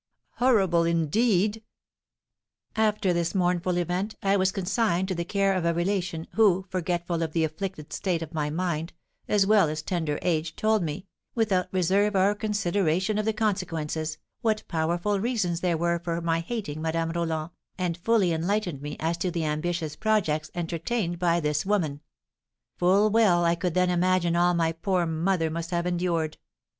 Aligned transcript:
"Horrible, 0.37 0.83
indeed!" 0.83 1.61
"After 2.75 3.13
this 3.13 3.35
mournful 3.35 3.77
event 3.77 4.15
I 4.23 4.35
was 4.35 4.51
consigned 4.51 5.07
to 5.09 5.13
the 5.13 5.23
care 5.23 5.53
of 5.53 5.63
a 5.63 5.75
relation, 5.75 6.25
who, 6.33 6.65
forgetful 6.71 7.21
of 7.21 7.33
the 7.33 7.43
afflicted 7.43 7.93
state 7.93 8.23
of 8.23 8.33
my 8.33 8.49
mind, 8.49 8.93
as 9.27 9.45
well 9.45 9.69
as 9.69 9.83
tender 9.83 10.17
age, 10.23 10.55
told 10.55 10.81
me, 10.81 11.05
without 11.35 11.71
reserve 11.71 12.15
or 12.15 12.33
consideration 12.33 13.19
of 13.19 13.25
the 13.25 13.33
consequences, 13.33 14.17
what 14.41 14.63
powerful 14.67 15.19
reasons 15.19 15.59
there 15.61 15.77
were 15.77 15.99
for 15.99 16.19
my 16.19 16.39
hating 16.39 16.81
Madame 16.81 17.11
Roland, 17.11 17.51
and 17.77 17.95
fully 17.95 18.33
enlightened 18.33 18.81
me 18.81 18.97
as 18.99 19.17
to 19.17 19.29
the 19.29 19.45
ambitious 19.45 19.95
projects 19.95 20.49
entertained 20.55 21.19
by 21.19 21.39
this 21.39 21.63
woman: 21.63 22.01
full 22.75 23.11
well 23.11 23.45
I 23.45 23.53
could 23.53 23.75
then 23.75 23.91
imagine 23.91 24.35
all 24.35 24.55
my 24.55 24.71
poor 24.71 25.05
mother 25.05 25.51
must 25.51 25.69
have 25.69 25.85
endured. 25.85 26.39